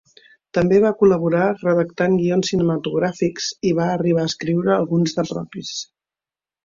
També 0.57 0.77
va 0.83 0.91
col·laborar 1.01 1.43
redactant 1.59 2.17
guions 2.21 2.51
cinematogràfics 2.53 3.51
i 3.73 3.75
va 3.81 3.91
arribar 3.99 4.25
a 4.25 4.33
escriure 4.33 4.75
alguns 4.79 5.15
de 5.21 5.27
propis. 5.35 5.75